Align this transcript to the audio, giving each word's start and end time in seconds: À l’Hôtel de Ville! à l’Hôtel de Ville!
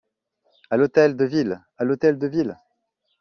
À 0.71 0.77
l’Hôtel 0.77 1.15
de 1.15 1.25
Ville! 1.25 1.61
à 1.77 1.83
l’Hôtel 1.83 2.17
de 2.17 2.25
Ville! 2.25 2.57